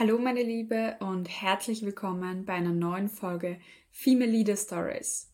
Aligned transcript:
Hallo 0.00 0.18
meine 0.18 0.42
Liebe 0.42 0.96
und 1.00 1.28
herzlich 1.28 1.82
willkommen 1.82 2.46
bei 2.46 2.54
einer 2.54 2.72
neuen 2.72 3.10
Folge 3.10 3.60
Female 3.90 4.30
Leader 4.30 4.56
Stories. 4.56 5.30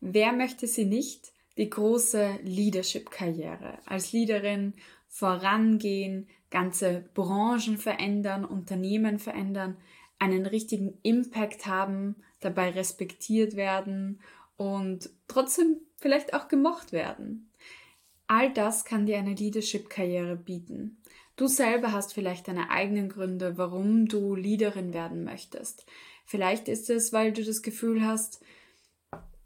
Wer 0.00 0.32
möchte 0.32 0.66
sie 0.66 0.86
nicht? 0.86 1.30
Die 1.58 1.68
große 1.68 2.38
Leadership-Karriere. 2.42 3.76
Als 3.84 4.14
Leaderin 4.14 4.72
vorangehen, 5.08 6.26
ganze 6.48 7.04
Branchen 7.12 7.76
verändern, 7.76 8.46
Unternehmen 8.46 9.18
verändern, 9.18 9.76
einen 10.18 10.46
richtigen 10.46 10.96
Impact 11.02 11.66
haben, 11.66 12.16
dabei 12.40 12.70
respektiert 12.70 13.56
werden 13.56 14.22
und 14.56 15.10
trotzdem 15.26 15.82
vielleicht 15.98 16.32
auch 16.32 16.48
gemocht 16.48 16.92
werden. 16.92 17.50
All 18.26 18.50
das 18.54 18.86
kann 18.86 19.04
dir 19.04 19.18
eine 19.18 19.34
Leadership-Karriere 19.34 20.36
bieten. 20.36 21.02
Du 21.38 21.46
selber 21.46 21.92
hast 21.92 22.14
vielleicht 22.14 22.48
deine 22.48 22.68
eigenen 22.68 23.08
Gründe, 23.08 23.56
warum 23.56 24.06
du 24.06 24.34
Leaderin 24.34 24.92
werden 24.92 25.22
möchtest. 25.22 25.86
Vielleicht 26.26 26.66
ist 26.66 26.90
es, 26.90 27.12
weil 27.12 27.32
du 27.32 27.44
das 27.44 27.62
Gefühl 27.62 28.04
hast, 28.04 28.42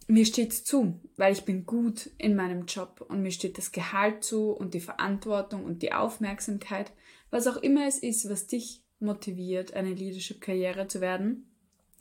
mir 0.09 0.25
steht's 0.25 0.65
zu, 0.65 0.99
weil 1.19 1.35
ich 1.35 1.45
bin 1.45 1.67
gut 1.67 2.09
in 2.17 2.35
meinem 2.35 2.65
Job 2.65 3.05
und 3.07 3.21
mir 3.21 3.31
steht 3.31 3.59
das 3.59 3.73
Gehalt 3.73 4.25
zu 4.25 4.53
und 4.53 4.73
die 4.73 4.81
Verantwortung 4.81 5.67
und 5.67 5.83
die 5.83 5.93
Aufmerksamkeit, 5.93 6.93
was 7.31 7.47
auch 7.47 7.59
immer 7.59 7.87
es 7.87 7.99
ist, 7.99 8.29
was 8.31 8.47
dich 8.47 8.83
motiviert, 8.99 9.75
eine 9.75 9.93
Leadership-Karriere 9.93 10.89
zu 10.89 11.03
werden. 11.03 11.53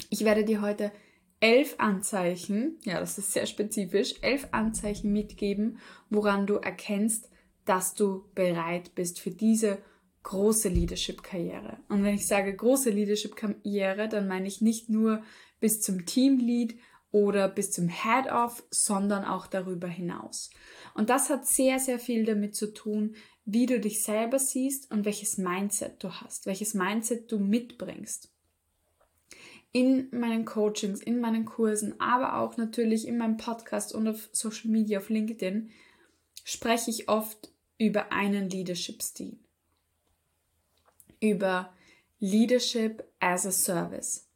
Ich 0.10 0.24
werde 0.24 0.46
dir 0.46 0.62
heute 0.62 0.94
elf 1.42 1.76
Anzeichen, 1.80 2.80
ja, 2.86 3.02
das 3.02 3.18
ist 3.18 3.34
sehr 3.34 3.46
spezifisch, 3.46 4.16
elf 4.22 4.48
Anzeichen 4.52 5.12
mitgeben, 5.12 5.80
woran 6.10 6.48
du 6.48 6.56
erkennst, 6.56 7.31
dass 7.72 7.94
du 7.94 8.26
bereit 8.36 8.96
bist 8.96 9.22
für 9.22 9.32
diese 9.32 9.78
große 10.24 10.68
Leadership-Karriere. 10.68 11.78
Und 11.88 12.04
wenn 12.04 12.16
ich 12.16 12.28
sage 12.28 12.54
große 12.54 12.90
Leadership-Karriere, 12.90 14.10
dann 14.10 14.28
meine 14.28 14.50
ich 14.50 14.60
nicht 14.60 14.90
nur 14.90 15.24
bis 15.62 15.80
zum 15.80 16.06
Teamlead 16.06 16.76
oder 17.12 17.48
bis 17.48 17.72
zum 17.72 17.88
Head-Off, 17.88 18.66
sondern 18.72 19.24
auch 19.24 19.48
darüber 19.48 19.88
hinaus. 19.88 20.50
Und 20.96 21.10
das 21.10 21.30
hat 21.30 21.48
sehr, 21.48 21.80
sehr 21.80 21.98
viel 21.98 22.26
damit 22.26 22.58
zu 22.58 22.74
tun, 22.74 23.16
wie 23.46 23.68
du 23.68 23.80
dich 23.80 24.04
selber 24.04 24.38
siehst 24.38 24.92
und 24.92 25.06
welches 25.06 25.38
Mindset 25.38 26.04
du 26.04 26.12
hast, 26.12 26.48
welches 26.48 26.74
Mindset 26.74 27.32
du 27.32 27.40
mitbringst. 27.40 28.34
In 29.72 30.10
meinen 30.12 30.44
Coachings, 30.44 31.02
in 31.02 31.22
meinen 31.22 31.46
Kursen, 31.46 31.98
aber 32.02 32.38
auch 32.42 32.58
natürlich 32.58 33.08
in 33.08 33.18
meinem 33.18 33.38
Podcast 33.38 33.96
und 33.96 34.10
auf 34.10 34.28
Social 34.34 34.70
Media, 34.70 35.00
auf 35.00 35.08
LinkedIn, 35.08 35.70
spreche 36.44 36.90
ich 36.90 37.08
oft 37.08 37.51
über 37.82 38.12
einen 38.12 38.48
Leadership-Stil. 38.48 39.40
Über 41.20 41.74
Leadership 42.20 43.04
as 43.20 43.48
a 43.48 43.52
Service. 43.52 44.30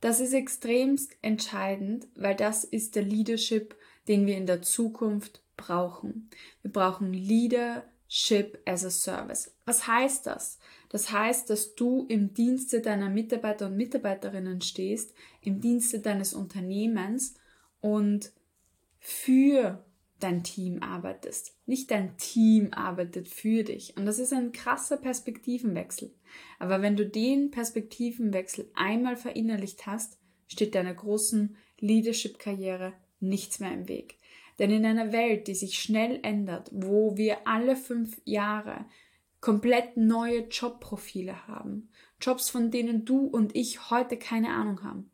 Das 0.00 0.20
ist 0.20 0.32
extremst 0.32 1.16
entscheidend, 1.20 2.06
weil 2.14 2.36
das 2.36 2.62
ist 2.62 2.94
der 2.94 3.02
Leadership, 3.02 3.74
den 4.06 4.24
wir 4.26 4.36
in 4.36 4.46
der 4.46 4.62
Zukunft 4.62 5.42
brauchen. 5.56 6.30
Wir 6.62 6.70
brauchen 6.70 7.12
Leadership 7.12 8.62
as 8.66 8.84
a 8.84 8.90
Service. 8.90 9.52
Was 9.64 9.88
heißt 9.88 10.24
das? 10.28 10.60
Das 10.88 11.10
heißt, 11.10 11.50
dass 11.50 11.74
du 11.74 12.06
im 12.08 12.34
Dienste 12.34 12.82
deiner 12.82 13.10
Mitarbeiter 13.10 13.66
und 13.66 13.76
Mitarbeiterinnen 13.76 14.60
stehst, 14.60 15.12
im 15.40 15.60
Dienste 15.60 15.98
deines 15.98 16.34
Unternehmens 16.34 17.34
und 17.80 18.32
für 19.00 19.84
dein 20.22 20.42
Team 20.42 20.82
arbeitest. 20.82 21.56
Nicht 21.66 21.90
dein 21.90 22.16
Team 22.16 22.72
arbeitet 22.72 23.28
für 23.28 23.64
dich. 23.64 23.96
Und 23.96 24.06
das 24.06 24.18
ist 24.18 24.32
ein 24.32 24.52
krasser 24.52 24.96
Perspektivenwechsel. 24.96 26.14
Aber 26.58 26.82
wenn 26.82 26.96
du 26.96 27.06
den 27.06 27.50
Perspektivenwechsel 27.50 28.70
einmal 28.74 29.16
verinnerlicht 29.16 29.86
hast, 29.86 30.18
steht 30.46 30.74
deiner 30.74 30.94
großen 30.94 31.56
Leadership-Karriere 31.80 32.92
nichts 33.20 33.60
mehr 33.60 33.72
im 33.72 33.88
Weg. 33.88 34.18
Denn 34.58 34.70
in 34.70 34.84
einer 34.84 35.12
Welt, 35.12 35.48
die 35.48 35.54
sich 35.54 35.78
schnell 35.78 36.20
ändert, 36.22 36.70
wo 36.72 37.16
wir 37.16 37.46
alle 37.46 37.76
fünf 37.76 38.20
Jahre 38.24 38.84
komplett 39.40 39.96
neue 39.96 40.46
Jobprofile 40.48 41.48
haben, 41.48 41.90
Jobs, 42.20 42.50
von 42.50 42.70
denen 42.70 43.04
du 43.04 43.26
und 43.26 43.56
ich 43.56 43.90
heute 43.90 44.16
keine 44.16 44.50
Ahnung 44.50 44.84
haben, 44.84 45.10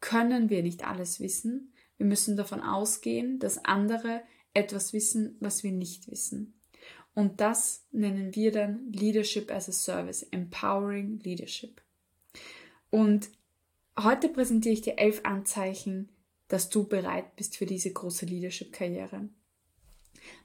können 0.00 0.50
wir 0.50 0.62
nicht 0.62 0.86
alles 0.86 1.20
wissen. 1.20 1.72
Wir 1.96 2.06
müssen 2.06 2.36
davon 2.36 2.60
ausgehen, 2.60 3.38
dass 3.38 3.64
andere 3.64 4.22
etwas 4.58 4.92
wissen, 4.92 5.36
was 5.40 5.62
wir 5.62 5.72
nicht 5.72 6.10
wissen. 6.10 6.54
Und 7.14 7.40
das 7.40 7.86
nennen 7.90 8.34
wir 8.34 8.52
dann 8.52 8.92
Leadership 8.92 9.50
as 9.50 9.68
a 9.68 9.72
Service, 9.72 10.22
Empowering 10.22 11.18
Leadership. 11.20 11.82
Und 12.90 13.30
heute 13.98 14.28
präsentiere 14.28 14.74
ich 14.74 14.82
dir 14.82 14.98
elf 14.98 15.20
Anzeichen, 15.24 16.10
dass 16.48 16.68
du 16.68 16.84
bereit 16.84 17.36
bist 17.36 17.56
für 17.56 17.66
diese 17.66 17.92
große 17.92 18.26
Leadership-Karriere. 18.26 19.28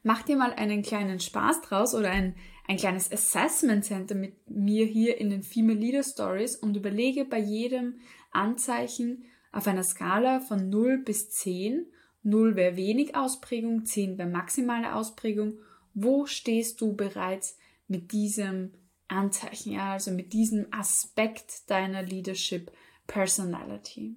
Mach 0.04 0.24
dir 0.24 0.38
mal 0.38 0.54
einen 0.54 0.82
kleinen 0.82 1.20
Spaß 1.20 1.62
draus 1.62 1.96
oder 1.96 2.10
ein, 2.10 2.36
ein 2.68 2.78
kleines 2.78 3.12
Assessment 3.12 3.86
Center 3.86 4.16
mit 4.16 4.50
mir 4.50 4.86
hier 4.86 5.18
in 5.18 5.30
den 5.30 5.44
Female 5.44 5.80
Leader 5.80 6.04
Stories 6.04 6.56
und 6.56 6.76
überlege 6.76 7.26
bei 7.26 7.40
jedem 7.40 8.00
Anzeichen 8.32 9.26
auf 9.52 9.68
einer 9.68 9.84
Skala 9.84 10.40
von 10.40 10.70
0 10.70 11.00
bis 11.00 11.30
10 11.30 11.86
0 12.24 12.56
wäre 12.56 12.76
wenig 12.78 13.16
Ausprägung, 13.16 13.86
10 13.86 14.18
wäre 14.18 14.30
maximale 14.30 14.96
Ausprägung. 14.96 15.60
Wo 15.94 16.26
stehst 16.26 16.82
du 16.82 16.96
bereits 16.96 17.58
mit 17.88 18.12
diesem 18.12 18.74
Anzeichen, 19.08 19.74
ja, 19.74 19.94
also 19.94 20.12
mit 20.12 20.34
diesem 20.34 20.68
Aspekt 20.72 21.70
deiner 21.70 22.02
Leadership 22.02 22.72
Personality? 23.06 24.16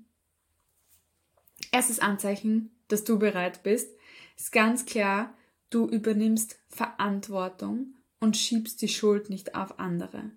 Erstes 1.72 1.98
Anzeichen, 1.98 2.70
dass 2.88 3.04
du 3.04 3.18
bereit 3.18 3.62
bist, 3.62 3.90
ist 4.36 4.52
ganz 4.52 4.86
klar, 4.86 5.34
du 5.70 5.88
übernimmst 5.88 6.58
Verantwortung 6.68 7.94
und 8.20 8.36
schiebst 8.36 8.80
die 8.82 8.88
Schuld 8.88 9.30
nicht 9.30 9.54
auf 9.54 9.78
andere. 9.78 10.30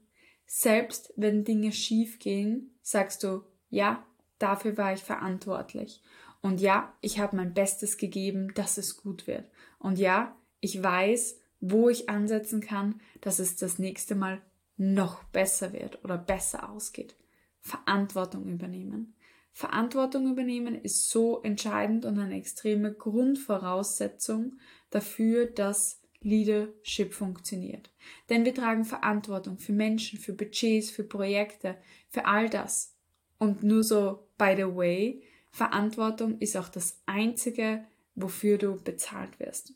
Selbst 0.46 1.14
wenn 1.16 1.44
Dinge 1.44 1.72
schief 1.72 2.20
gehen, 2.20 2.76
sagst 2.82 3.24
du, 3.24 3.44
ja, 3.70 4.06
dafür 4.40 4.78
war 4.78 4.94
ich 4.94 5.02
verantwortlich. 5.02 6.02
Und 6.42 6.62
ja, 6.62 6.94
ich 7.02 7.20
habe 7.20 7.36
mein 7.36 7.54
Bestes 7.54 7.98
gegeben, 7.98 8.54
dass 8.54 8.78
es 8.78 8.98
gut 8.98 9.28
wird. 9.28 9.46
Und 9.78 10.00
ja, 10.00 10.36
ich 10.62 10.82
weiß, 10.82 11.38
wo 11.60 11.90
ich 11.90 12.10
ansetzen 12.10 12.62
kann, 12.62 13.02
dass 13.22 13.40
es 13.40 13.58
das 13.58 13.80
nächste 13.80 14.16
Mal 14.16 14.42
noch 14.78 15.24
besser 15.26 15.74
wird 15.74 16.04
oder 16.04 16.18
besser 16.18 16.70
ausgeht. 16.70 17.16
Verantwortung 17.60 18.48
übernehmen. 18.48 19.16
Verantwortung 19.52 20.32
übernehmen 20.32 20.76
ist 20.76 21.10
so 21.10 21.42
entscheidend 21.42 22.06
und 22.06 22.18
eine 22.18 22.38
extreme 22.38 22.94
Grundvoraussetzung 22.94 24.58
dafür, 24.90 25.48
dass 25.48 26.02
Leadership 26.22 27.14
funktioniert. 27.14 27.92
Denn 28.30 28.46
wir 28.46 28.54
tragen 28.54 28.86
Verantwortung 28.86 29.58
für 29.58 29.74
Menschen, 29.74 30.20
für 30.20 30.34
Budgets, 30.34 30.92
für 30.92 31.04
Projekte, 31.04 31.78
für 32.10 32.26
all 32.26 32.50
das. 32.50 32.96
Und 33.38 33.64
nur 33.64 33.84
so, 33.84 34.28
by 34.38 34.54
the 34.56 34.64
way, 34.64 35.24
Verantwortung 35.52 36.38
ist 36.40 36.58
auch 36.58 36.70
das 36.70 37.02
Einzige, 37.06 37.84
wofür 38.16 38.58
du 38.58 38.76
bezahlt 38.82 39.40
wirst. 39.40 39.74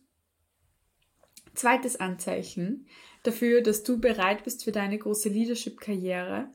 Zweites 1.55 1.99
Anzeichen 1.99 2.87
dafür, 3.23 3.61
dass 3.61 3.83
du 3.83 3.99
bereit 3.99 4.43
bist 4.43 4.63
für 4.63 4.71
deine 4.71 4.97
große 4.97 5.29
Leadership-Karriere, 5.29 6.49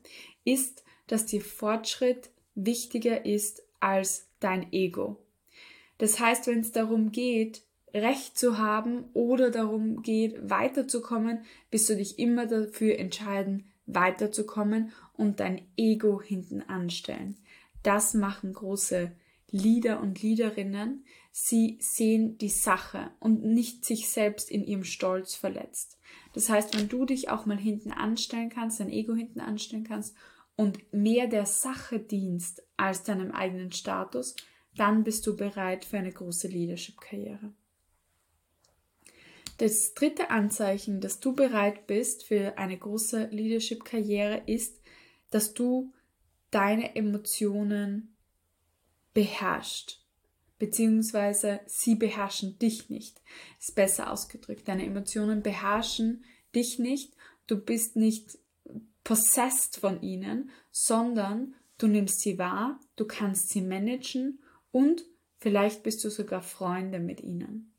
ist, 0.45 0.85
dass 1.07 1.27
dir 1.27 1.41
Fortschritt 1.41 2.31
wichtiger 2.55 3.25
ist 3.25 3.63
als 3.81 4.29
dein 4.41 4.73
Ego. 4.73 5.25
Das 5.99 6.21
heißt, 6.21 6.47
wenn 6.47 6.61
es 6.61 6.73
darum 6.73 7.13
geht, 7.13 7.63
Recht 7.95 8.39
zu 8.39 8.59
haben 8.59 9.05
oder 9.15 9.51
darum 9.51 10.03
geht, 10.03 10.51
weiterzukommen, 10.51 11.45
wirst 11.71 11.89
du 11.89 11.97
dich 11.97 12.19
immer 12.19 12.47
dafür 12.47 12.99
entscheiden, 12.99 13.71
weiterzukommen 13.87 14.93
und 15.15 15.41
dein 15.41 15.63
Ego 15.77 16.21
hinten 16.21 16.63
anstellen. 16.63 17.39
Das 17.83 18.15
machen 18.15 18.53
große 18.53 19.13
Leader 19.51 20.01
und 20.01 20.23
Leaderinnen. 20.23 21.05
Sie 21.33 21.79
sehen 21.81 22.39
die 22.39 22.49
Sache 22.49 23.11
und 23.21 23.45
nicht 23.45 23.85
sich 23.85 24.11
selbst 24.11 24.51
in 24.51 24.65
ihrem 24.65 24.85
Stolz 24.85 25.35
verletzt. 25.35 25.99
Das 26.35 26.49
heißt, 26.49 26.77
wenn 26.77 26.89
du 26.89 27.05
dich 27.05 27.31
auch 27.31 27.47
mal 27.47 27.59
hinten 27.59 27.93
anstellen 27.93 28.51
kannst, 28.51 28.81
dein 28.81 28.91
Ego 28.91 29.15
hinten 29.15 29.41
anstellen 29.41 29.85
kannst 29.85 30.15
und 30.57 30.93
mehr 30.93 31.27
der 31.27 31.47
Sache 31.47 32.01
dienst 32.01 32.63
als 32.77 33.05
deinem 33.05 33.31
eigenen 33.31 33.73
Status, 33.73 34.35
dann 34.77 35.05
bist 35.05 35.27
du 35.27 35.37
bereit 35.37 35.85
für 35.85 35.99
eine 35.99 36.13
große 36.13 36.49
Leadership-Karriere. 36.49 37.53
Das 39.59 39.95
dritte 39.95 40.31
Anzeichen, 40.31 41.01
dass 41.01 41.19
du 41.19 41.35
bereit 41.35 41.89
bist 41.89 42.25
für 42.25 42.59
eine 42.59 42.79
große 42.79 43.29
Leadership-Karriere, 43.33 44.43
ist, 44.47 44.81
dass 45.31 45.53
du 45.53 45.93
deine 46.51 46.97
Emotionen 46.97 48.17
beherrscht, 49.15 50.01
beziehungsweise 50.59 51.61
sie 51.67 51.95
beherrschen 51.95 52.59
dich 52.59 52.91
nicht. 52.91 53.21
Ist 53.59 53.75
besser 53.75 54.13
ausgedrückt. 54.13 54.69
Deine 54.69 54.87
Emotionen 54.87 55.43
beherrschen 55.43 56.25
dich 56.55 56.79
nicht. 56.79 57.15
Du 57.47 57.57
bist 57.59 57.97
nicht 57.97 58.39
possessed 59.05 59.79
von 59.79 60.03
ihnen, 60.03 60.51
sondern 60.71 61.55
du 61.79 61.87
nimmst 61.87 62.21
sie 62.21 62.39
wahr, 62.39 62.79
du 62.97 63.07
kannst 63.07 63.49
sie 63.49 63.63
managen 63.63 64.41
und 64.71 65.03
vielleicht 65.39 65.83
bist 65.83 66.05
du 66.05 66.11
sogar 66.11 66.43
Freunde 66.43 66.99
mit 66.99 67.23
ihnen. 67.23 67.73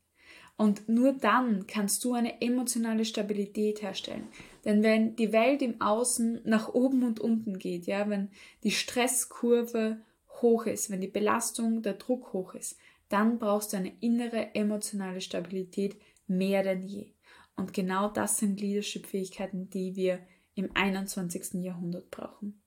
Und 0.60 0.90
nur 0.90 1.14
dann 1.14 1.66
kannst 1.66 2.04
du 2.04 2.12
eine 2.12 2.42
emotionale 2.42 3.06
Stabilität 3.06 3.80
herstellen. 3.80 4.28
Denn 4.66 4.82
wenn 4.82 5.16
die 5.16 5.32
Welt 5.32 5.62
im 5.62 5.80
Außen 5.80 6.42
nach 6.44 6.68
oben 6.74 7.02
und 7.02 7.18
unten 7.18 7.58
geht, 7.58 7.86
ja, 7.86 8.10
wenn 8.10 8.28
die 8.62 8.70
Stresskurve 8.70 10.02
hoch 10.42 10.66
ist, 10.66 10.90
wenn 10.90 11.00
die 11.00 11.08
Belastung, 11.08 11.80
der 11.80 11.94
Druck 11.94 12.34
hoch 12.34 12.52
ist, 12.52 12.76
dann 13.08 13.38
brauchst 13.38 13.72
du 13.72 13.78
eine 13.78 13.94
innere 14.00 14.54
emotionale 14.54 15.22
Stabilität 15.22 15.98
mehr 16.26 16.62
denn 16.62 16.82
je. 16.82 17.14
Und 17.56 17.72
genau 17.72 18.10
das 18.10 18.36
sind 18.36 18.60
Leadership-Fähigkeiten, 18.60 19.70
die 19.70 19.96
wir 19.96 20.18
im 20.56 20.76
21. 20.76 21.64
Jahrhundert 21.64 22.10
brauchen. 22.10 22.60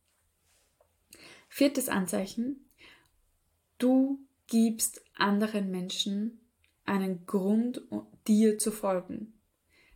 Viertes 1.48 1.90
Anzeichen. 1.90 2.72
Du 3.78 4.18
gibst 4.48 5.06
anderen 5.16 5.70
Menschen 5.70 6.40
einen 6.86 7.26
Grund, 7.26 7.82
dir 8.28 8.58
zu 8.58 8.72
folgen. 8.72 9.34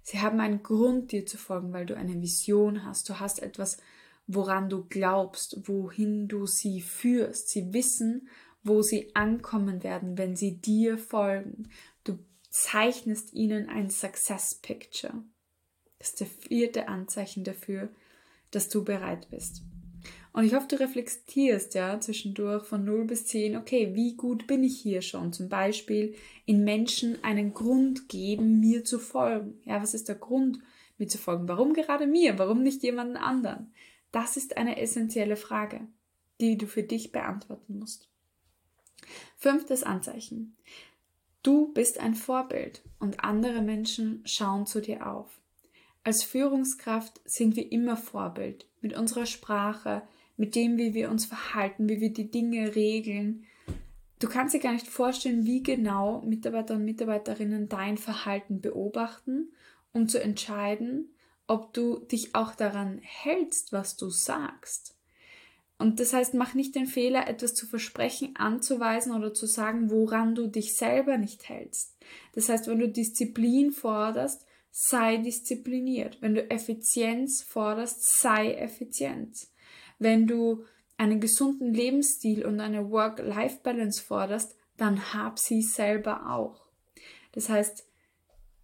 Sie 0.01 0.19
haben 0.19 0.39
einen 0.39 0.63
Grund, 0.63 1.11
dir 1.11 1.25
zu 1.25 1.37
folgen, 1.37 1.73
weil 1.73 1.85
du 1.85 1.95
eine 1.95 2.21
Vision 2.21 2.85
hast. 2.85 3.09
Du 3.09 3.19
hast 3.19 3.41
etwas, 3.41 3.77
woran 4.25 4.69
du 4.69 4.85
glaubst, 4.85 5.67
wohin 5.67 6.27
du 6.27 6.45
sie 6.45 6.81
führst. 6.81 7.49
Sie 7.49 7.73
wissen, 7.73 8.29
wo 8.63 8.81
sie 8.81 9.15
ankommen 9.15 9.83
werden, 9.83 10.17
wenn 10.17 10.35
sie 10.35 10.61
dir 10.61 10.97
folgen. 10.97 11.69
Du 12.03 12.19
zeichnest 12.49 13.33
ihnen 13.33 13.69
ein 13.69 13.89
Success 13.89 14.55
Picture. 14.55 15.23
Das 15.99 16.09
ist 16.09 16.19
der 16.19 16.27
vierte 16.27 16.87
Anzeichen 16.87 17.43
dafür, 17.43 17.89
dass 18.51 18.69
du 18.69 18.83
bereit 18.83 19.29
bist. 19.29 19.63
Und 20.37 20.43
ich 20.43 20.53
hoffe, 20.53 20.67
du 20.67 20.79
reflektierst 20.79 21.73
ja 21.73 21.99
zwischendurch 21.99 22.63
von 22.63 22.85
0 22.85 23.05
bis 23.05 23.25
10, 23.25 23.57
okay, 23.57 23.95
wie 23.95 24.15
gut 24.15 24.45
bin 24.45 24.63
ich 24.63 24.79
hier 24.79 25.01
schon? 25.01 25.33
Zum 25.33 25.49
Beispiel 25.49 26.13
in 26.45 26.63
Menschen 26.63 27.23
einen 27.23 27.55
Grund 27.55 28.07
geben, 28.07 28.59
mir 28.59 28.83
zu 28.83 28.99
folgen. 28.99 29.59
Ja, 29.65 29.81
was 29.81 29.95
ist 29.95 30.09
der 30.09 30.15
Grund, 30.15 30.59
mir 30.99 31.07
zu 31.07 31.17
folgen? 31.17 31.47
Warum 31.47 31.73
gerade 31.73 32.05
mir? 32.05 32.37
Warum 32.37 32.61
nicht 32.61 32.83
jemanden 32.83 33.17
anderen? 33.17 33.73
Das 34.11 34.37
ist 34.37 34.57
eine 34.57 34.79
essentielle 34.79 35.37
Frage, 35.37 35.87
die 36.39 36.55
du 36.55 36.67
für 36.67 36.83
dich 36.83 37.11
beantworten 37.11 37.79
musst. 37.79 38.07
Fünftes 39.37 39.81
Anzeichen. 39.81 40.55
Du 41.41 41.73
bist 41.73 41.99
ein 41.99 42.13
Vorbild 42.13 42.83
und 42.99 43.23
andere 43.23 43.63
Menschen 43.63 44.21
schauen 44.23 44.67
zu 44.67 44.81
dir 44.81 45.11
auf. 45.11 45.41
Als 46.03 46.23
Führungskraft 46.23 47.21
sind 47.25 47.55
wir 47.55 47.71
immer 47.71 47.97
Vorbild 47.97 48.67
mit 48.81 48.95
unserer 48.95 49.25
Sprache, 49.25 50.03
mit 50.37 50.55
dem, 50.55 50.77
wie 50.77 50.93
wir 50.93 51.09
uns 51.09 51.25
verhalten, 51.25 51.89
wie 51.89 51.99
wir 51.99 52.13
die 52.13 52.31
Dinge 52.31 52.75
regeln. 52.75 53.45
Du 54.19 54.27
kannst 54.27 54.53
dir 54.53 54.59
gar 54.59 54.73
nicht 54.73 54.87
vorstellen, 54.87 55.45
wie 55.45 55.61
genau 55.61 56.21
Mitarbeiter 56.21 56.75
und 56.75 56.85
Mitarbeiterinnen 56.85 57.69
dein 57.69 57.97
Verhalten 57.97 58.61
beobachten, 58.61 59.51
um 59.93 60.07
zu 60.07 60.21
entscheiden, 60.21 61.13
ob 61.47 61.73
du 61.73 61.99
dich 61.99 62.35
auch 62.35 62.55
daran 62.55 62.99
hältst, 63.01 63.73
was 63.73 63.95
du 63.95 64.09
sagst. 64.09 64.95
Und 65.79 65.99
das 65.99 66.13
heißt, 66.13 66.33
mach 66.33 66.55
nicht 66.55 66.75
den 66.75 66.87
Fehler, 66.87 67.27
etwas 67.27 67.53
zu 67.53 67.67
versprechen, 67.67 68.35
anzuweisen 68.35 69.13
oder 69.13 69.33
zu 69.33 69.45
sagen, 69.45 69.91
woran 69.91 70.33
du 70.33 70.47
dich 70.47 70.75
selber 70.75 71.17
nicht 71.17 71.49
hältst. 71.49 71.95
Das 72.33 72.49
heißt, 72.49 72.67
wenn 72.67 72.79
du 72.79 72.89
Disziplin 72.89 73.71
forderst, 73.71 74.45
sei 74.71 75.17
diszipliniert. 75.17 76.21
Wenn 76.21 76.33
du 76.33 76.49
Effizienz 76.49 77.43
forderst, 77.43 78.19
sei 78.19 78.53
effizient. 78.53 79.47
Wenn 79.99 80.27
du 80.27 80.63
einen 80.97 81.19
gesunden 81.19 81.73
Lebensstil 81.73 82.45
und 82.45 82.59
eine 82.59 82.89
Work-Life-Balance 82.89 84.01
forderst, 84.01 84.55
dann 84.77 85.13
hab 85.13 85.39
sie 85.39 85.61
selber 85.61 86.31
auch. 86.31 86.65
Das 87.31 87.49
heißt, 87.49 87.85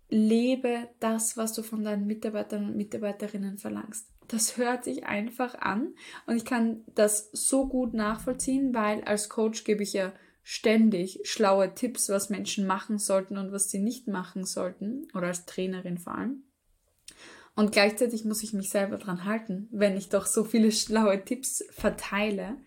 lebe 0.09 0.89
das, 0.99 1.37
was 1.37 1.53
du 1.53 1.63
von 1.63 1.83
deinen 1.83 2.05
Mitarbeitern 2.05 2.65
und 2.65 2.77
Mitarbeiterinnen 2.77 3.57
verlangst. 3.57 4.07
Das 4.27 4.57
hört 4.57 4.83
sich 4.83 5.05
einfach 5.05 5.55
an 5.55 5.93
und 6.27 6.37
ich 6.37 6.45
kann 6.45 6.83
das 6.95 7.29
so 7.33 7.67
gut 7.67 7.93
nachvollziehen, 7.93 8.73
weil 8.73 9.03
als 9.03 9.29
Coach 9.29 9.63
gebe 9.63 9.83
ich 9.83 9.93
ja 9.93 10.13
ständig 10.43 11.19
schlaue 11.23 11.73
Tipps, 11.73 12.09
was 12.09 12.29
Menschen 12.29 12.65
machen 12.67 12.99
sollten 12.99 13.37
und 13.37 13.51
was 13.51 13.69
sie 13.69 13.79
nicht 13.79 14.07
machen 14.07 14.45
sollten 14.45 15.07
oder 15.13 15.27
als 15.27 15.45
Trainerin 15.45 15.97
vor 15.97 16.15
allem. 16.15 16.43
Und 17.55 17.71
gleichzeitig 17.71 18.25
muss 18.25 18.43
ich 18.43 18.53
mich 18.53 18.69
selber 18.69 18.97
dran 18.97 19.25
halten, 19.25 19.67
wenn 19.71 19.95
ich 19.95 20.09
doch 20.09 20.25
so 20.25 20.43
viele 20.43 20.71
schlaue 20.71 21.23
Tipps 21.23 21.63
verteile. 21.69 22.57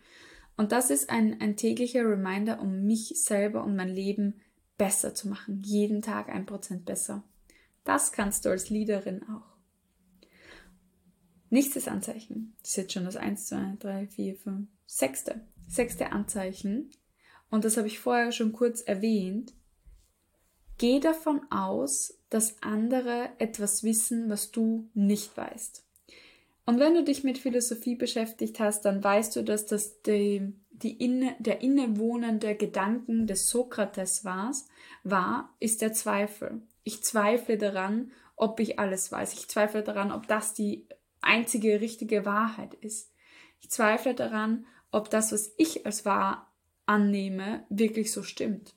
Und 0.56 0.72
das 0.72 0.90
ist 0.90 1.10
ein, 1.10 1.40
ein 1.40 1.56
täglicher 1.56 2.04
Reminder, 2.04 2.60
um 2.60 2.84
mich 2.84 3.12
selber 3.16 3.64
und 3.64 3.76
mein 3.76 3.88
Leben 3.88 4.40
besser 4.78 5.14
zu 5.14 5.28
machen. 5.28 5.62
Jeden 5.64 6.02
Tag 6.02 6.28
ein 6.28 6.46
Prozent 6.46 6.84
besser. 6.84 7.24
Das 7.84 8.12
kannst 8.12 8.44
du 8.44 8.50
als 8.50 8.70
Leaderin 8.70 9.22
auch. 9.24 9.56
Nächstes 11.50 11.88
Anzeichen. 11.88 12.54
Das 12.60 12.70
ist 12.70 12.76
jetzt 12.76 12.92
schon 12.92 13.04
das 13.04 13.16
1, 13.16 13.46
2, 13.46 13.76
3, 13.78 14.06
4, 14.08 14.36
5, 14.36 14.68
sechste. 14.86 15.40
Sechste 15.68 16.12
Anzeichen. 16.12 16.90
Und 17.50 17.64
das 17.64 17.76
habe 17.76 17.88
ich 17.88 17.98
vorher 17.98 18.32
schon 18.32 18.52
kurz 18.52 18.82
erwähnt. 18.82 19.52
Geh 20.78 21.00
davon 21.00 21.40
aus, 21.50 22.18
dass 22.28 22.62
andere 22.62 23.30
etwas 23.38 23.82
wissen, 23.82 24.28
was 24.28 24.50
du 24.50 24.90
nicht 24.94 25.36
weißt. 25.36 25.84
Und 26.66 26.80
wenn 26.80 26.94
du 26.94 27.04
dich 27.04 27.22
mit 27.22 27.38
Philosophie 27.38 27.94
beschäftigt 27.94 28.58
hast, 28.58 28.84
dann 28.84 29.02
weißt 29.02 29.36
du, 29.36 29.44
dass 29.44 29.66
das 29.66 30.02
die, 30.02 30.52
die 30.70 31.02
inne, 31.02 31.36
der 31.38 31.62
innewohnende 31.62 32.56
Gedanken 32.56 33.26
des 33.26 33.48
Sokrates 33.48 34.24
war, 34.24 34.52
war, 35.04 35.54
ist 35.60 35.80
der 35.80 35.92
Zweifel. 35.92 36.60
Ich 36.82 37.02
zweifle 37.04 37.56
daran, 37.56 38.10
ob 38.34 38.60
ich 38.60 38.78
alles 38.78 39.12
weiß. 39.12 39.32
Ich 39.34 39.48
zweifle 39.48 39.82
daran, 39.82 40.10
ob 40.12 40.26
das 40.26 40.54
die 40.54 40.88
einzige 41.22 41.80
richtige 41.80 42.24
Wahrheit 42.26 42.74
ist. 42.74 43.12
Ich 43.60 43.70
zweifle 43.70 44.14
daran, 44.14 44.66
ob 44.90 45.08
das, 45.08 45.32
was 45.32 45.52
ich 45.56 45.86
als 45.86 46.04
wahr 46.04 46.52
annehme, 46.84 47.64
wirklich 47.68 48.12
so 48.12 48.22
stimmt. 48.22 48.74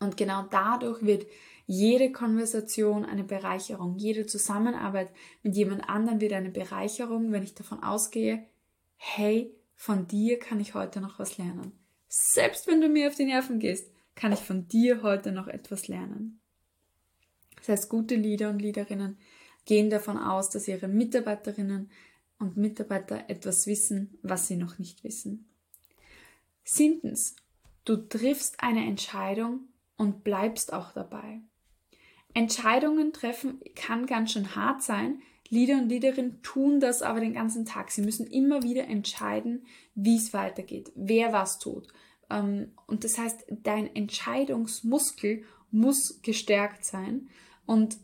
Und 0.00 0.16
genau 0.16 0.46
dadurch 0.50 1.02
wird 1.02 1.26
jede 1.66 2.10
Konversation 2.10 3.04
eine 3.04 3.22
Bereicherung, 3.22 3.96
jede 3.96 4.26
Zusammenarbeit 4.26 5.12
mit 5.42 5.54
jemand 5.54 5.88
anderem 5.88 6.20
wird 6.20 6.32
eine 6.32 6.50
Bereicherung, 6.50 7.30
wenn 7.30 7.44
ich 7.44 7.54
davon 7.54 7.82
ausgehe, 7.82 8.44
hey, 8.96 9.54
von 9.76 10.08
dir 10.08 10.38
kann 10.38 10.58
ich 10.58 10.74
heute 10.74 11.00
noch 11.00 11.18
was 11.18 11.38
lernen. 11.38 11.72
Selbst 12.08 12.66
wenn 12.66 12.80
du 12.80 12.88
mir 12.88 13.08
auf 13.08 13.14
die 13.14 13.24
Nerven 13.24 13.60
gehst, 13.60 13.92
kann 14.16 14.32
ich 14.32 14.40
von 14.40 14.66
dir 14.66 15.02
heute 15.02 15.32
noch 15.32 15.46
etwas 15.46 15.86
lernen. 15.86 16.40
Das 17.56 17.68
heißt, 17.68 17.88
gute 17.88 18.16
Leader 18.16 18.50
und 18.50 18.60
Leaderinnen 18.60 19.18
gehen 19.64 19.90
davon 19.90 20.18
aus, 20.18 20.50
dass 20.50 20.66
ihre 20.66 20.88
Mitarbeiterinnen 20.88 21.90
und 22.38 22.56
Mitarbeiter 22.56 23.28
etwas 23.28 23.66
wissen, 23.66 24.18
was 24.22 24.48
sie 24.48 24.56
noch 24.56 24.78
nicht 24.78 25.04
wissen. 25.04 25.48
Siebtens, 26.64 27.36
du 27.84 27.96
triffst 27.96 28.60
eine 28.60 28.84
Entscheidung 28.86 29.68
und 30.00 30.24
bleibst 30.24 30.72
auch 30.72 30.92
dabei. 30.92 31.42
Entscheidungen 32.32 33.12
treffen 33.12 33.60
kann 33.74 34.06
ganz 34.06 34.32
schön 34.32 34.56
hart 34.56 34.82
sein. 34.82 35.20
Leader 35.50 35.74
und 35.74 35.90
Leaderinnen 35.90 36.40
tun 36.42 36.80
das 36.80 37.02
aber 37.02 37.20
den 37.20 37.34
ganzen 37.34 37.66
Tag. 37.66 37.90
Sie 37.90 38.00
müssen 38.00 38.26
immer 38.26 38.62
wieder 38.62 38.84
entscheiden, 38.84 39.66
wie 39.94 40.16
es 40.16 40.32
weitergeht, 40.32 40.90
wer 40.94 41.34
was 41.34 41.58
tut. 41.58 41.88
Ähm, 42.30 42.72
und 42.86 43.04
das 43.04 43.18
heißt, 43.18 43.44
dein 43.62 43.94
Entscheidungsmuskel 43.94 45.44
muss 45.70 46.22
gestärkt 46.22 46.82
sein 46.86 47.28
und 47.66 47.98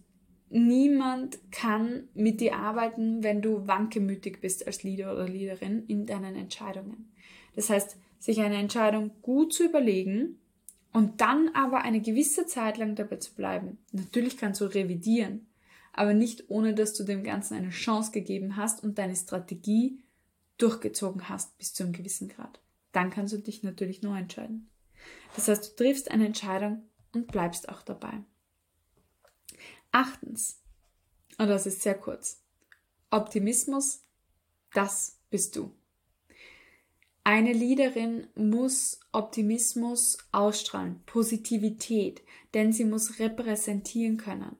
niemand 0.50 1.38
kann 1.50 2.08
mit 2.12 2.42
dir 2.42 2.56
arbeiten, 2.56 3.22
wenn 3.22 3.40
du 3.40 3.66
wankemütig 3.66 4.42
bist 4.42 4.66
als 4.66 4.82
Leader 4.82 5.14
oder 5.14 5.26
Leaderin 5.26 5.86
in 5.86 6.04
deinen 6.04 6.36
Entscheidungen. 6.36 7.10
Das 7.54 7.70
heißt, 7.70 7.96
sich 8.18 8.42
eine 8.42 8.56
Entscheidung 8.56 9.12
gut 9.22 9.54
zu 9.54 9.64
überlegen, 9.64 10.40
und 10.96 11.20
dann 11.20 11.50
aber 11.52 11.82
eine 11.82 12.00
gewisse 12.00 12.46
Zeit 12.46 12.78
lang 12.78 12.94
dabei 12.94 13.16
zu 13.16 13.34
bleiben. 13.34 13.76
Natürlich 13.92 14.38
kannst 14.38 14.62
du 14.62 14.64
revidieren, 14.64 15.46
aber 15.92 16.14
nicht 16.14 16.48
ohne 16.48 16.72
dass 16.72 16.94
du 16.94 17.04
dem 17.04 17.22
Ganzen 17.22 17.52
eine 17.52 17.68
Chance 17.68 18.12
gegeben 18.12 18.56
hast 18.56 18.82
und 18.82 18.96
deine 18.96 19.14
Strategie 19.14 20.02
durchgezogen 20.56 21.28
hast 21.28 21.58
bis 21.58 21.74
zu 21.74 21.82
einem 21.82 21.92
gewissen 21.92 22.28
Grad. 22.28 22.60
Dann 22.92 23.10
kannst 23.10 23.34
du 23.34 23.38
dich 23.38 23.62
natürlich 23.62 24.00
neu 24.00 24.16
entscheiden. 24.16 24.70
Das 25.34 25.48
heißt, 25.48 25.72
du 25.72 25.76
triffst 25.76 26.10
eine 26.10 26.24
Entscheidung 26.24 26.82
und 27.12 27.26
bleibst 27.26 27.68
auch 27.68 27.82
dabei. 27.82 28.14
Achtens, 29.92 30.62
und 31.36 31.48
das 31.48 31.66
ist 31.66 31.82
sehr 31.82 31.98
kurz, 31.98 32.40
Optimismus, 33.10 34.00
das 34.72 35.18
bist 35.28 35.56
du. 35.56 35.74
Eine 37.26 37.52
Leaderin 37.52 38.28
muss 38.36 39.00
Optimismus 39.10 40.16
ausstrahlen, 40.30 41.00
Positivität, 41.06 42.22
denn 42.54 42.72
sie 42.72 42.84
muss 42.84 43.18
repräsentieren 43.18 44.16
können. 44.16 44.54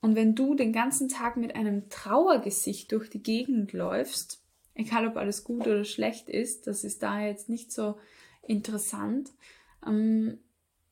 Und 0.00 0.14
wenn 0.14 0.36
du 0.36 0.54
den 0.54 0.72
ganzen 0.72 1.08
Tag 1.08 1.36
mit 1.36 1.56
einem 1.56 1.88
Trauergesicht 1.88 2.92
durch 2.92 3.10
die 3.10 3.24
Gegend 3.24 3.72
läufst, 3.72 4.40
egal 4.76 5.08
ob 5.08 5.16
alles 5.16 5.42
gut 5.42 5.62
oder 5.62 5.82
schlecht 5.82 6.28
ist, 6.28 6.68
das 6.68 6.84
ist 6.84 7.02
da 7.02 7.20
jetzt 7.20 7.48
nicht 7.48 7.72
so 7.72 7.96
interessant, 8.42 9.32
ähm, 9.84 10.38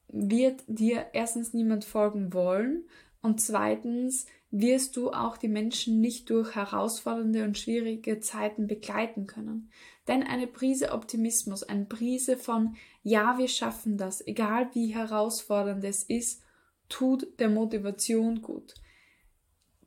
wird 0.09 0.65
dir 0.67 1.11
erstens 1.13 1.55
niemand 1.55 1.85
folgen 1.85 2.33
wollen 2.33 2.89
und 3.23 3.41
zweitens 3.41 4.27
wirst 4.51 4.97
du 4.97 5.11
auch 5.11 5.37
die 5.37 5.49
Menschen 5.49 6.01
nicht 6.01 6.29
durch 6.31 6.57
herausfordernde 6.57 7.45
und 7.45 7.57
schwierige 7.57 8.21
Zeiten 8.21 8.67
begleiten 8.67 9.27
können. 9.27 9.71
Denn 10.09 10.23
eine 10.25 10.49
Prise 10.49 10.93
Optimismus, 10.93 11.63
eine 11.63 11.85
Prise 11.85 12.37
von 12.37 12.77
Ja, 13.03 13.39
wir 13.39 13.49
schaffen 13.49 13.97
das, 13.97 14.27
egal 14.27 14.69
wie 14.75 14.89
herausfordernd 14.89 15.85
es 15.85 16.03
ist, 16.03 16.43
tut 16.89 17.39
der 17.39 17.49
Motivation 17.49 18.43
gut. 18.43 18.75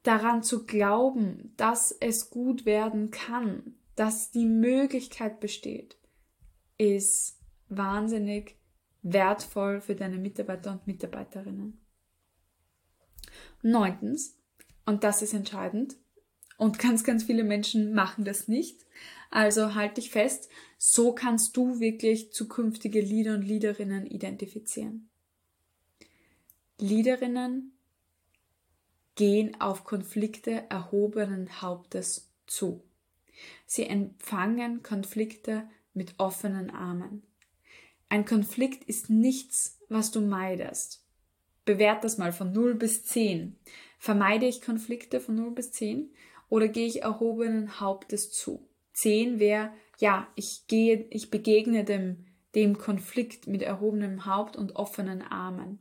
Daran 0.03 0.43
zu 0.43 0.65
glauben, 0.65 1.53
dass 1.58 1.91
es 1.91 2.29
gut 2.29 2.65
werden 2.65 3.12
kann, 3.12 3.75
dass 3.96 4.32
die 4.32 4.46
Möglichkeit 4.46 5.39
besteht, 5.39 5.98
ist 6.77 7.39
wahnsinnig 7.67 8.58
wertvoll 9.01 9.82
für 9.82 9.96
deine 9.96 10.17
Mitarbeiter 10.17 10.72
und 10.72 10.88
Mitarbeiterinnen. 10.88 11.79
Neuntens, 13.62 14.38
und 14.86 15.04
das 15.04 15.22
ist 15.22 15.34
entscheidend, 15.34 15.96
und 16.58 16.80
ganz, 16.80 17.04
ganz 17.04 17.24
viele 17.24 17.44
Menschen 17.44 17.94
machen 17.94 18.25
das 18.25 18.48
nicht. 18.48 18.86
Also 19.30 19.74
halt 19.75 19.98
dich 19.98 20.12
fest, 20.12 20.50
so 20.78 21.13
kannst 21.13 21.58
du 21.58 21.80
wirklich 21.80 22.32
zukünftige 22.32 23.02
Leader 23.02 23.34
und 23.34 23.42
Leaderinnen 23.42 24.06
identifizieren. 24.06 25.10
Leaderinnen 26.78 27.74
gehen 29.16 29.60
auf 29.60 29.84
Konflikte 29.84 30.70
erhobenen 30.70 31.62
Hauptes 31.62 32.32
zu. 32.48 32.84
Sie 33.66 33.84
empfangen 33.84 34.84
Konflikte 34.84 35.68
mit 35.94 36.16
offenen 36.18 36.70
Armen. 36.70 37.24
Ein 38.10 38.25
Konflikt 38.25 38.84
ist 38.84 39.10
nichts, 39.10 39.80
was 39.90 40.12
du 40.12 40.22
meidest. 40.22 41.04
Bewert 41.66 42.04
das 42.04 42.18
mal 42.18 42.32
von 42.32 42.52
0 42.52 42.75
bis 42.75 43.04
10. 43.06 43.58
Vermeide 44.03 44.48
ich 44.48 44.60
Konflikte 44.60 45.22
von 45.22 45.36
0 45.36 45.51
bis 45.51 45.72
10 45.72 46.12
oder 46.50 46.67
gehe 46.67 46.88
ich 46.88 47.03
erhobenen 47.03 47.79
Hauptes 47.79 48.33
zu? 48.33 48.67
10 48.95 49.39
wäre, 49.39 49.72
ja, 49.98 50.27
ich 50.36 50.67
gehe, 50.67 51.07
ich 51.10 51.31
begegne 51.31 51.86
dem, 51.86 52.25
dem 52.53 52.77
Konflikt 52.77 53.48
mit 53.48 53.62
erhobenem 53.62 54.25
Haupt 54.25 54.57
und 54.57 54.75
offenen 54.75 55.22
Armen. 55.22 55.79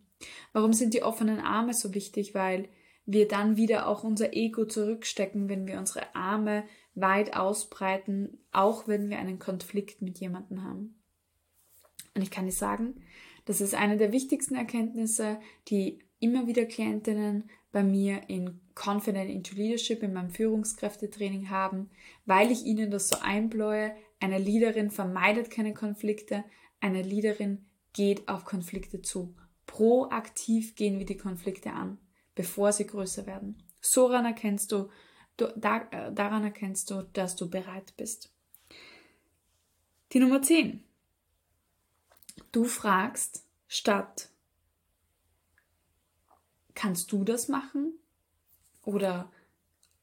Warum 0.53 0.73
sind 0.73 0.95
die 0.95 1.03
offenen 1.03 1.41
Arme 1.41 1.75
so 1.75 1.95
wichtig? 1.95 2.33
Weil 2.33 2.69
wir 3.07 3.27
dann 3.27 3.57
wieder 3.57 3.89
auch 3.89 4.05
unser 4.05 4.33
Ego 4.35 4.67
zurückstecken, 4.67 5.49
wenn 5.49 5.67
wir 5.67 5.81
unsere 5.81 6.15
Arme 6.15 6.63
weit 6.95 7.37
ausbreiten, 7.37 8.39
auch 8.53 8.87
wenn 8.87 9.11
wir 9.11 9.19
einen 9.19 9.41
Konflikt 9.41 10.01
mit 10.01 10.21
jemandem 10.21 10.63
haben. 10.63 11.03
Und 12.15 12.23
ich 12.23 12.31
kann 12.31 12.47
dir 12.47 12.53
sagen, 12.53 13.03
das 13.47 13.61
ist 13.61 13.75
eine 13.75 13.97
der 13.97 14.13
wichtigsten 14.13 14.55
Erkenntnisse, 14.55 15.41
die 15.67 15.99
immer 16.21 16.47
wieder 16.47 16.67
Klientinnen 16.67 17.51
bei 17.73 17.83
mir 17.83 18.29
in 18.29 18.61
Confident 18.75 19.31
into 19.31 19.55
Leadership 19.55 20.03
in 20.03 20.13
meinem 20.13 20.31
Führungskräftetraining 20.31 21.51
haben, 21.51 21.91
weil 22.27 22.51
ich 22.51 22.65
ihnen 22.65 22.91
das 22.91 23.09
so 23.09 23.17
einbläue. 23.21 23.95
Eine 24.21 24.39
Leaderin 24.39 24.91
vermeidet 24.91 25.51
keine 25.51 25.75
Konflikte, 25.75 26.45
eine 26.81 27.03
Leaderin 27.03 27.65
geht 27.93 28.29
auf 28.29 28.45
Konflikte 28.45 29.03
zu. 29.03 29.35
Proaktiv 29.67 30.75
gehen 30.75 30.99
wir 30.99 31.07
die 31.07 31.17
Konflikte 31.17 31.73
an, 31.73 31.99
bevor 32.35 32.73
sie 32.73 32.87
größer 32.87 33.27
werden. 33.27 33.63
So 33.81 34.09
daran 34.09 34.27
erkennst 34.27 34.73
du, 34.73 34.89
äh, 35.39 36.13
daran 36.13 36.45
erkennst 36.45 36.91
du, 36.91 37.03
dass 37.13 37.37
du 37.37 37.49
bereit 37.49 37.95
bist. 37.97 38.33
Die 40.13 40.21
Nummer 40.21 40.43
10. 40.43 40.85
Du 42.53 42.65
fragst 42.65 43.47
statt, 43.67 44.32
kannst 46.75 47.13
du 47.13 47.25
das 47.25 47.49
machen? 47.49 47.95
Oder 48.85 49.31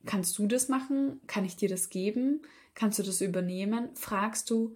kannst 0.06 0.38
du 0.38 0.48
das 0.48 0.70
machen? 0.70 1.22
Kann 1.28 1.46
ich 1.46 1.56
dir 1.56 1.70
das 1.70 1.90
geben? 1.90 2.42
Kannst 2.76 3.00
du 3.00 3.04
das 3.04 3.22
übernehmen? 3.22 3.90
Fragst 3.96 4.50
du, 4.50 4.76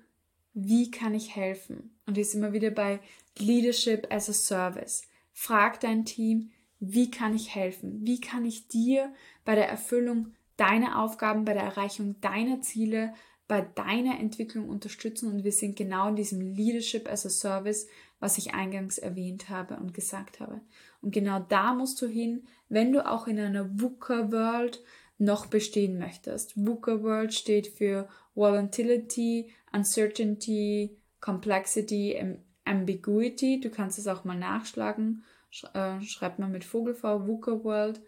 wie 0.53 0.91
kann 0.91 1.13
ich 1.13 1.35
helfen? 1.35 1.95
Und 2.05 2.17
ist 2.17 2.35
immer 2.35 2.53
wieder 2.53 2.69
bei 2.69 2.99
Leadership 3.37 4.07
as 4.11 4.29
a 4.29 4.33
Service. 4.33 5.03
Frag 5.31 5.79
dein 5.79 6.05
Team, 6.05 6.51
wie 6.79 7.09
kann 7.09 7.33
ich 7.33 7.55
helfen? 7.55 8.05
Wie 8.05 8.19
kann 8.19 8.45
ich 8.45 8.67
dir 8.67 9.13
bei 9.45 9.55
der 9.55 9.69
Erfüllung 9.69 10.33
deiner 10.57 11.01
Aufgaben, 11.01 11.45
bei 11.45 11.53
der 11.53 11.63
Erreichung 11.63 12.19
deiner 12.21 12.61
Ziele, 12.61 13.13
bei 13.47 13.61
deiner 13.61 14.19
Entwicklung 14.19 14.69
unterstützen 14.69 15.31
und 15.31 15.43
wir 15.43 15.51
sind 15.51 15.75
genau 15.75 16.09
in 16.09 16.15
diesem 16.15 16.41
Leadership 16.41 17.09
as 17.09 17.25
a 17.25 17.29
Service, 17.29 17.87
was 18.23 18.37
ich 18.37 18.53
eingangs 18.53 18.99
erwähnt 18.99 19.49
habe 19.49 19.75
und 19.75 19.93
gesagt 19.93 20.39
habe. 20.39 20.61
Und 21.01 21.11
genau 21.11 21.45
da 21.49 21.73
musst 21.73 22.01
du 22.01 22.07
hin, 22.07 22.47
wenn 22.69 22.93
du 22.93 23.05
auch 23.05 23.27
in 23.27 23.37
einer 23.37 23.69
VUCA 23.77 24.31
World 24.31 24.81
noch 25.17 25.47
bestehen 25.47 25.99
möchtest. 25.99 26.55
VUCA 26.55 27.03
World 27.03 27.33
steht 27.33 27.67
für 27.67 28.07
Volatility, 28.33 29.51
Uncertainty, 29.73 30.95
Complexity, 31.19 32.37
Ambiguity. 32.63 33.59
Du 33.59 33.69
kannst 33.69 33.99
es 33.99 34.07
auch 34.07 34.23
mal 34.23 34.39
nachschlagen. 34.39 35.25
Äh, 35.73 35.99
schreibt 35.99 36.39
mal 36.39 36.47
mit 36.47 36.63
Vogelv 36.63 37.03
VUCA 37.03 37.65
World. 37.65 37.99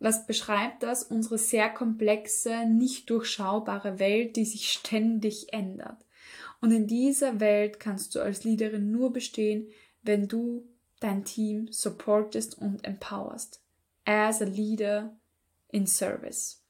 Was 0.00 0.26
beschreibt 0.26 0.82
das? 0.82 1.02
Unsere 1.02 1.36
sehr 1.36 1.68
komplexe, 1.68 2.64
nicht 2.64 3.10
durchschaubare 3.10 3.98
Welt, 3.98 4.36
die 4.36 4.46
sich 4.46 4.72
ständig 4.72 5.52
ändert. 5.52 6.05
Und 6.60 6.70
in 6.72 6.86
dieser 6.86 7.40
Welt 7.40 7.80
kannst 7.80 8.14
du 8.14 8.20
als 8.20 8.44
Leaderin 8.44 8.90
nur 8.90 9.12
bestehen, 9.12 9.68
wenn 10.02 10.28
du 10.28 10.66
dein 11.00 11.24
Team 11.24 11.70
supportest 11.70 12.58
und 12.58 12.84
empowerst. 12.84 13.60
As 14.04 14.40
a 14.40 14.44
leader 14.44 15.16
in 15.70 15.86
service. 15.86 16.62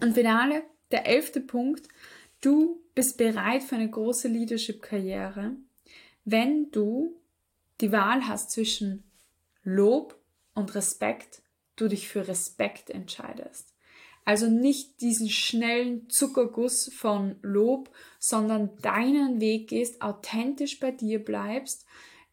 Und 0.00 0.14
finale, 0.14 0.62
der 0.90 1.06
elfte 1.06 1.40
Punkt. 1.40 1.88
Du 2.40 2.82
bist 2.94 3.18
bereit 3.18 3.62
für 3.62 3.76
eine 3.76 3.90
große 3.90 4.28
Leadership-Karriere, 4.28 5.52
wenn 6.24 6.70
du 6.70 7.20
die 7.80 7.92
Wahl 7.92 8.26
hast 8.26 8.50
zwischen 8.50 9.04
Lob 9.62 10.18
und 10.54 10.74
Respekt 10.74 11.42
du 11.76 11.88
dich 11.88 12.08
für 12.08 12.28
Respekt 12.28 12.90
entscheidest. 12.90 13.69
Also 14.30 14.46
nicht 14.46 15.00
diesen 15.00 15.28
schnellen 15.28 16.08
Zuckerguss 16.08 16.88
von 16.94 17.34
Lob, 17.42 17.90
sondern 18.20 18.70
deinen 18.80 19.40
Weg 19.40 19.70
gehst, 19.70 20.02
authentisch 20.02 20.78
bei 20.78 20.92
dir 20.92 21.18
bleibst, 21.18 21.84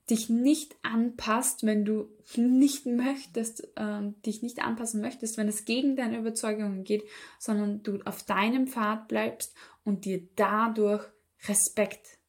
dich 0.07 0.29
nicht 0.29 0.75
anpasst, 0.83 1.65
wenn 1.65 1.85
du 1.85 2.07
nicht 2.35 2.85
möchtest, 2.85 3.63
äh, 3.77 4.11
dich 4.27 4.43
nicht 4.43 4.63
anpassen 4.63 5.01
möchtest, 5.01 5.37
wenn 5.37 5.47
es 5.47 5.65
gegen 5.65 5.95
deine 5.95 6.19
Überzeugungen 6.19 6.83
geht, 6.83 7.03
sondern 7.39 7.81
du 7.81 7.99
auf 8.05 8.21
deinem 8.21 8.67
Pfad 8.67 9.07
bleibst 9.07 9.55
und 9.83 10.05
dir 10.05 10.21
dadurch 10.35 11.03
Respekt 11.47 12.19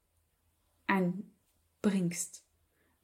einbringst, 0.87 2.43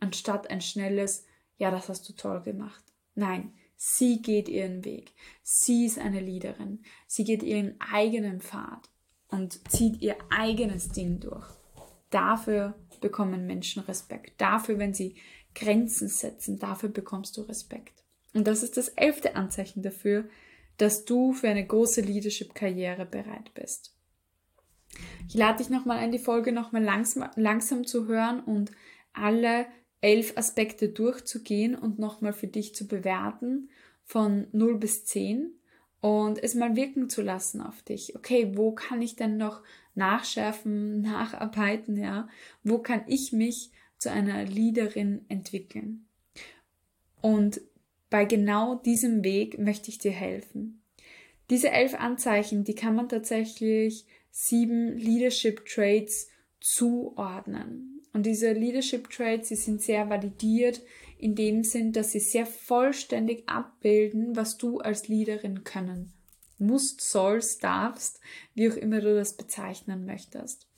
anstatt 0.00 0.48
ein 0.48 0.62
schnelles, 0.62 1.26
ja, 1.58 1.70
das 1.70 1.90
hast 1.90 2.08
du 2.08 2.14
toll 2.14 2.40
gemacht. 2.40 2.82
Nein, 3.14 3.52
Sie 3.86 4.22
geht 4.22 4.48
ihren 4.48 4.82
Weg. 4.86 5.12
Sie 5.42 5.84
ist 5.84 5.98
eine 5.98 6.18
Leaderin. 6.18 6.82
Sie 7.06 7.22
geht 7.22 7.42
ihren 7.42 7.78
eigenen 7.92 8.40
Pfad 8.40 8.88
und 9.28 9.60
zieht 9.70 10.00
ihr 10.00 10.16
eigenes 10.30 10.88
Ding 10.88 11.20
durch. 11.20 11.46
Dafür 12.08 12.78
bekommen 13.02 13.46
Menschen 13.46 13.82
Respekt. 13.82 14.40
Dafür, 14.40 14.78
wenn 14.78 14.94
sie 14.94 15.16
Grenzen 15.54 16.08
setzen, 16.08 16.58
dafür 16.58 16.88
bekommst 16.88 17.36
du 17.36 17.42
Respekt. 17.42 18.02
Und 18.32 18.46
das 18.46 18.62
ist 18.62 18.78
das 18.78 18.88
elfte 18.88 19.36
Anzeichen 19.36 19.82
dafür, 19.82 20.30
dass 20.78 21.04
du 21.04 21.34
für 21.34 21.50
eine 21.50 21.66
große 21.66 22.00
Leadership-Karriere 22.00 23.04
bereit 23.04 23.52
bist. 23.52 23.94
Ich 25.28 25.34
lade 25.34 25.58
dich 25.58 25.68
nochmal 25.68 25.98
ein, 25.98 26.10
die 26.10 26.18
Folge 26.18 26.52
nochmal 26.52 26.82
langsam, 26.82 27.28
langsam 27.36 27.86
zu 27.86 28.06
hören 28.06 28.40
und 28.40 28.70
alle 29.12 29.66
elf 30.04 30.36
Aspekte 30.36 30.90
durchzugehen 30.90 31.74
und 31.74 31.98
nochmal 31.98 32.34
für 32.34 32.46
dich 32.46 32.74
zu 32.74 32.86
bewerten 32.86 33.70
von 34.04 34.46
0 34.52 34.76
bis 34.76 35.06
10 35.06 35.50
und 36.02 36.42
es 36.42 36.54
mal 36.54 36.76
wirken 36.76 37.08
zu 37.08 37.22
lassen 37.22 37.62
auf 37.62 37.82
dich. 37.82 38.14
Okay, 38.14 38.52
wo 38.54 38.72
kann 38.72 39.00
ich 39.00 39.16
denn 39.16 39.38
noch 39.38 39.62
nachschärfen, 39.94 41.00
nacharbeiten, 41.00 41.96
ja? 41.96 42.28
Wo 42.62 42.80
kann 42.80 43.00
ich 43.06 43.32
mich 43.32 43.70
zu 43.96 44.10
einer 44.10 44.44
Leaderin 44.44 45.24
entwickeln? 45.28 46.04
Und 47.22 47.62
bei 48.10 48.26
genau 48.26 48.74
diesem 48.74 49.24
Weg 49.24 49.58
möchte 49.58 49.88
ich 49.88 49.96
dir 49.96 50.12
helfen. 50.12 50.82
Diese 51.48 51.70
elf 51.70 51.94
Anzeichen, 51.94 52.64
die 52.64 52.74
kann 52.74 52.94
man 52.94 53.08
tatsächlich 53.08 54.04
sieben 54.30 54.98
Leadership 54.98 55.64
Traits 55.64 56.28
zuordnen. 56.60 57.93
Und 58.14 58.24
diese 58.24 58.52
Leadership 58.52 59.10
Traits, 59.10 59.48
sie 59.48 59.56
sind 59.56 59.82
sehr 59.82 60.08
validiert 60.08 60.80
in 61.18 61.34
dem 61.34 61.64
Sinn, 61.64 61.92
dass 61.92 62.12
sie 62.12 62.20
sehr 62.20 62.46
vollständig 62.46 63.48
abbilden, 63.48 64.36
was 64.36 64.56
du 64.56 64.78
als 64.78 65.08
Leaderin 65.08 65.64
können 65.64 66.12
musst, 66.58 67.00
sollst, 67.00 67.64
darfst, 67.64 68.20
wie 68.54 68.70
auch 68.70 68.76
immer 68.76 69.00
du 69.00 69.14
das 69.14 69.36
bezeichnen 69.36 70.06
möchtest. 70.06 70.68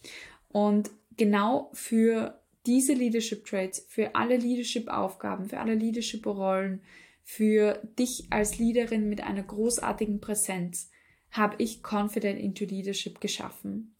Und 0.49 0.90
genau 1.19 1.71
für 1.75 2.40
diese 2.64 2.95
Leadership 2.95 3.45
Traits, 3.45 3.85
für 3.88 4.14
alle 4.14 4.38
Leadership 4.38 4.88
Aufgaben, 4.88 5.45
für 5.47 5.61
alle 5.61 5.75
Leadership 5.75 6.26
Rollen, 6.26 6.81
für 7.23 7.83
dich 7.99 8.26
als 8.31 8.59
Leaderin 8.59 9.09
mit 9.09 9.23
einer 9.23 9.43
großartigen 9.43 10.21
Präsenz, 10.21 10.90
habe 11.31 11.57
ich 11.59 11.83
Confident 11.83 12.40
into 12.40 12.64
Leadership 12.64 13.21
geschaffen. 13.21 13.96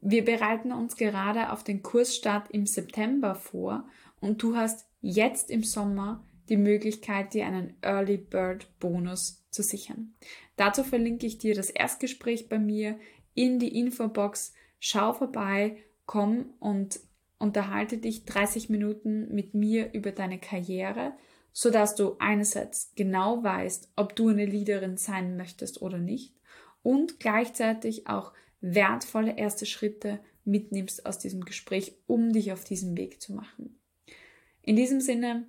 Wir 0.00 0.24
bereiten 0.24 0.72
uns 0.72 0.96
gerade 0.96 1.52
auf 1.52 1.62
den 1.62 1.82
Kursstart 1.82 2.50
im 2.50 2.66
September 2.66 3.34
vor 3.34 3.84
und 4.20 4.42
du 4.42 4.56
hast 4.56 4.86
jetzt 5.00 5.50
im 5.50 5.62
Sommer 5.62 6.24
die 6.48 6.56
Möglichkeit, 6.56 7.34
dir 7.34 7.46
einen 7.46 7.74
Early 7.82 8.16
Bird 8.16 8.66
Bonus 8.80 9.46
zu 9.50 9.62
sichern. 9.62 10.14
Dazu 10.56 10.84
verlinke 10.84 11.26
ich 11.26 11.38
dir 11.38 11.54
das 11.54 11.70
Erstgespräch 11.70 12.48
bei 12.48 12.58
mir 12.58 12.98
in 13.34 13.58
die 13.58 13.78
Infobox. 13.78 14.52
Schau 14.78 15.12
vorbei, 15.12 15.76
komm 16.06 16.54
und 16.58 17.00
unterhalte 17.38 17.98
dich 17.98 18.24
30 18.24 18.68
Minuten 18.68 19.32
mit 19.34 19.54
mir 19.54 19.92
über 19.92 20.12
deine 20.12 20.38
Karriere, 20.38 21.12
sodass 21.52 21.94
du 21.94 22.16
einerseits 22.18 22.92
genau 22.96 23.42
weißt, 23.42 23.92
ob 23.96 24.16
du 24.16 24.28
eine 24.28 24.46
Leaderin 24.46 24.96
sein 24.96 25.36
möchtest 25.36 25.82
oder 25.82 25.98
nicht 25.98 26.34
und 26.82 27.20
gleichzeitig 27.20 28.06
auch 28.08 28.32
wertvolle 28.60 29.36
erste 29.36 29.66
Schritte 29.66 30.20
mitnimmst 30.44 31.06
aus 31.06 31.18
diesem 31.18 31.44
Gespräch, 31.44 31.94
um 32.06 32.32
dich 32.32 32.52
auf 32.52 32.64
diesen 32.64 32.96
Weg 32.96 33.20
zu 33.20 33.32
machen. 33.32 33.78
In 34.62 34.76
diesem 34.76 35.00
Sinne 35.00 35.46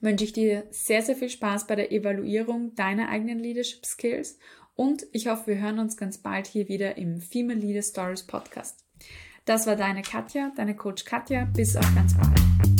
wünsche 0.00 0.24
ich 0.24 0.32
dir 0.32 0.66
sehr, 0.70 1.02
sehr 1.02 1.16
viel 1.16 1.30
Spaß 1.30 1.66
bei 1.66 1.76
der 1.76 1.92
Evaluierung 1.92 2.74
deiner 2.74 3.08
eigenen 3.08 3.38
Leadership 3.38 3.86
Skills 3.86 4.38
und 4.76 5.06
ich 5.12 5.28
hoffe, 5.28 5.46
wir 5.48 5.60
hören 5.60 5.78
uns 5.78 5.96
ganz 5.96 6.18
bald 6.18 6.46
hier 6.46 6.68
wieder 6.68 6.96
im 6.96 7.20
Female 7.20 7.58
Leader 7.58 7.82
Stories 7.82 8.24
Podcast. 8.24 8.84
Das 9.44 9.66
war 9.66 9.76
deine 9.76 10.02
Katja, 10.02 10.52
deine 10.56 10.74
Coach 10.74 11.04
Katja. 11.04 11.44
Bis 11.44 11.76
auf 11.76 11.94
ganz 11.94 12.16
bald. 12.16 12.73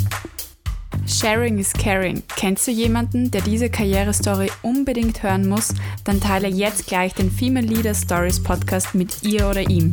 Sharing 1.25 1.59
is 1.59 1.73
caring. 1.73 2.23
Kennst 2.37 2.67
du 2.67 2.71
jemanden, 2.71 3.31
der 3.31 3.41
diese 3.41 3.71
Karrierestory 3.71 4.51
unbedingt 4.61 5.23
hören 5.23 5.49
muss? 5.49 5.73
Dann 6.05 6.21
teile 6.21 6.49
jetzt 6.49 6.87
gleich 6.87 7.15
den 7.15 7.31
Female 7.31 7.67
Leader 7.67 7.95
Stories 7.95 8.43
Podcast 8.43 8.95
mit 8.95 9.23
ihr 9.23 9.49
oder 9.49 9.63
ihm. 9.63 9.93